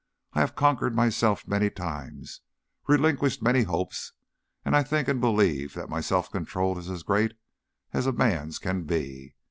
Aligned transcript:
I 0.33 0.39
have 0.39 0.55
conquered 0.55 0.95
myself 0.95 1.47
many 1.47 1.69
times, 1.69 2.41
relinquished 2.87 3.43
many 3.43 3.61
hopes, 3.61 4.13
and 4.65 4.75
I 4.75 4.81
think 4.81 5.07
and 5.07 5.21
believe 5.21 5.75
that 5.75 5.91
my 5.91 6.01
self 6.01 6.31
control 6.31 6.79
is 6.79 6.89
as 6.89 7.03
great 7.03 7.35
as 7.93 8.07
a 8.07 8.11
man's 8.11 8.57
can 8.57 8.85
be. 8.85 9.35